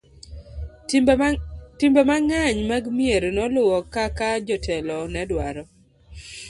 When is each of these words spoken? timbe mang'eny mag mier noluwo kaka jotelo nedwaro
timbe 1.77 2.01
mang'eny 2.09 2.57
mag 2.69 2.83
mier 2.97 3.23
noluwo 3.37 3.77
kaka 3.93 4.29
jotelo 4.47 4.97
nedwaro 5.13 5.63